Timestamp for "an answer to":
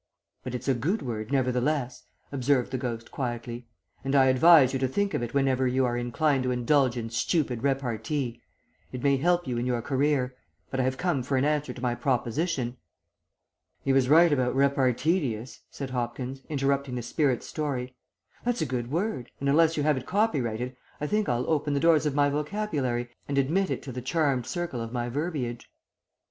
11.37-11.81